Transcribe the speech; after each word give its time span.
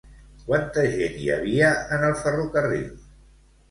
Quanta 0.47 0.85
gent 0.95 1.21
hi 1.25 1.31
havia 1.35 1.71
en 1.99 2.09
el 2.11 2.19
ferrocarril? 2.25 2.93